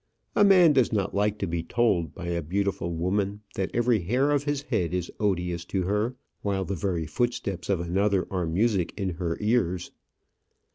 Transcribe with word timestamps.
A 0.35 0.43
man 0.43 0.73
does 0.73 0.91
not 0.91 1.13
like 1.13 1.37
to 1.37 1.45
be 1.45 1.61
told 1.61 2.15
by 2.15 2.25
a 2.29 2.41
beautiful 2.41 2.91
woman 2.91 3.41
that 3.53 3.69
every 3.71 3.99
hair 4.01 4.31
of 4.31 4.45
his 4.45 4.63
head 4.63 4.95
is 4.95 5.11
odious 5.19 5.63
to 5.65 5.83
her, 5.83 6.15
while 6.41 6.65
the 6.65 6.73
very 6.73 7.05
footsteps 7.05 7.69
of 7.69 7.79
another 7.79 8.25
are 8.31 8.47
music 8.47 8.99
in 8.99 9.09
her 9.21 9.37
ears. 9.39 9.91